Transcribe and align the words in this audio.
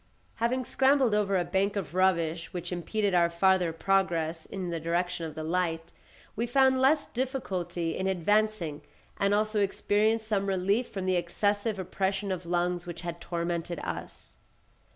Having 0.37 0.65
scrambled 0.65 1.13
over 1.13 1.37
a 1.37 1.45
bank 1.45 1.75
of 1.75 1.93
rubbish 1.93 2.53
which 2.53 2.71
impeded 2.71 3.13
our 3.13 3.29
farther 3.29 3.71
progress 3.71 4.47
in 4.47 4.71
the 4.71 4.79
direction 4.79 5.27
of 5.27 5.35
the 5.35 5.43
light, 5.43 5.91
we 6.35 6.47
found 6.47 6.81
less 6.81 7.05
difficulty 7.05 7.95
in 7.95 8.07
advancing 8.07 8.81
and 9.17 9.31
also 9.31 9.59
experienced 9.61 10.27
some 10.27 10.47
relief 10.47 10.89
from 10.89 11.05
the 11.05 11.17
excessive 11.17 11.77
oppression 11.77 12.31
of 12.31 12.47
lungs 12.47 12.87
which 12.87 13.01
had 13.01 13.21
tormented 13.21 13.77
us. 13.83 14.33